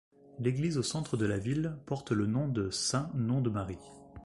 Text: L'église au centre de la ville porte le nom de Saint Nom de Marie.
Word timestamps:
L'église 0.39 0.79
au 0.79 0.81
centre 0.81 1.15
de 1.15 1.27
la 1.27 1.37
ville 1.37 1.77
porte 1.85 2.09
le 2.11 2.25
nom 2.25 2.47
de 2.47 2.71
Saint 2.71 3.11
Nom 3.13 3.39
de 3.39 3.51
Marie. 3.51 3.77